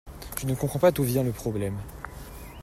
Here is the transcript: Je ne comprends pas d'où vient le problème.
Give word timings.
Je 0.39 0.47
ne 0.47 0.55
comprends 0.55 0.79
pas 0.79 0.89
d'où 0.89 1.03
vient 1.03 1.21
le 1.21 1.31
problème. 1.31 1.77